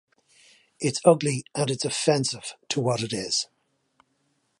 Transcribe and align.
It's 0.79 0.99
ugly 1.05 1.43
and 1.53 1.69
it's 1.69 1.85
offensive 1.85 2.55
to 2.69 2.81
what 2.81 3.03
it 3.03 3.13
is. 3.13 3.45